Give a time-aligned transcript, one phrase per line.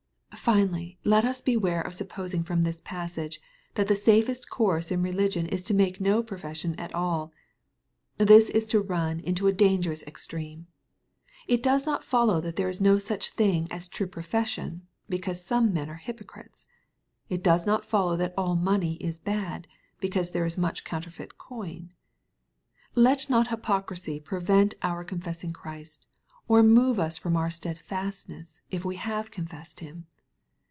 [0.37, 3.39] Finally, let us beware of supposing &om this passage,
[3.75, 7.29] that the safest course in religion is to make no profession at aU.
[8.17, 10.65] This is to run into a dangerous extreme.
[11.47, 15.45] It does not follow that there is no such thing as true pro fession, because
[15.45, 16.65] some men are hypocrites.
[17.27, 19.67] Hit does not follow that all money is bad,
[19.99, 21.89] because there is much counterfeit coin!^
[22.95, 26.07] Let not hypocrisy prevent our con fessing Christ,
[26.47, 30.07] or move from us our steadfastness, if we have confessed Him.